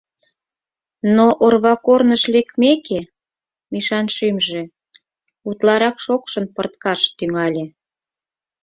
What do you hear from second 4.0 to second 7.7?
шӱмжӧ утларак шокшын пырткаш тӱҥале.